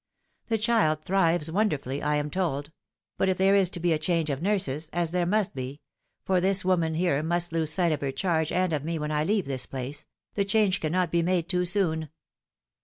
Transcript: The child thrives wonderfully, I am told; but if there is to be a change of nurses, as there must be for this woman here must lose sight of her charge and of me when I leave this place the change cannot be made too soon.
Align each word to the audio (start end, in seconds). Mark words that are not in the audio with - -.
The 0.47 0.57
child 0.57 1.03
thrives 1.03 1.51
wonderfully, 1.51 2.01
I 2.01 2.15
am 2.15 2.31
told; 2.31 2.71
but 3.19 3.29
if 3.29 3.37
there 3.37 3.53
is 3.53 3.69
to 3.69 3.79
be 3.79 3.93
a 3.93 3.99
change 3.99 4.31
of 4.31 4.41
nurses, 4.41 4.89
as 4.91 5.11
there 5.11 5.27
must 5.27 5.53
be 5.53 5.79
for 6.23 6.41
this 6.41 6.65
woman 6.65 6.95
here 6.95 7.21
must 7.21 7.51
lose 7.51 7.71
sight 7.71 7.91
of 7.91 8.01
her 8.01 8.11
charge 8.11 8.51
and 8.51 8.73
of 8.73 8.83
me 8.83 8.97
when 8.97 9.11
I 9.11 9.23
leave 9.23 9.45
this 9.45 9.67
place 9.67 10.05
the 10.33 10.43
change 10.43 10.79
cannot 10.79 11.11
be 11.11 11.21
made 11.21 11.47
too 11.47 11.65
soon. 11.65 12.09